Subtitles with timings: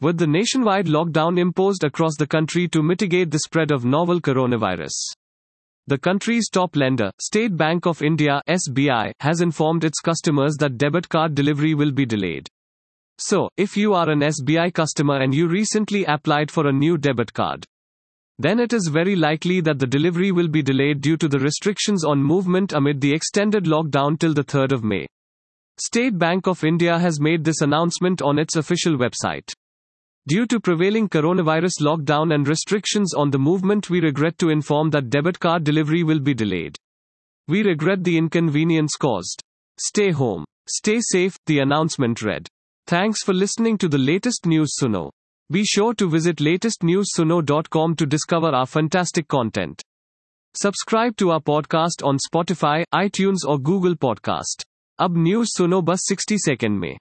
[0.00, 4.92] With the nationwide lockdown imposed across the country to mitigate the spread of novel coronavirus.
[5.86, 11.08] The country's top lender, State Bank of India (SBI), has informed its customers that debit
[11.08, 12.48] card delivery will be delayed.
[13.18, 17.32] So, if you are an SBI customer and you recently applied for a new debit
[17.32, 17.64] card,
[18.38, 22.04] then it is very likely that the delivery will be delayed due to the restrictions
[22.04, 25.06] on movement amid the extended lockdown till the 3rd of May.
[25.78, 29.52] State Bank of India has made this announcement on its official website.
[30.27, 35.09] Due to prevailing coronavirus lockdown and restrictions on the movement, we regret to inform that
[35.09, 36.77] debit card delivery will be delayed.
[37.47, 39.41] We regret the inconvenience caused.
[39.79, 40.45] Stay home.
[40.67, 42.47] Stay safe, the announcement read.
[42.85, 45.09] Thanks for listening to the latest news Suno.
[45.51, 49.81] Be sure to visit latestnewsuno.com to discover our fantastic content.
[50.55, 54.65] Subscribe to our podcast on Spotify, iTunes or Google Podcast.
[54.99, 56.97] अब news सुनो बस 60 second में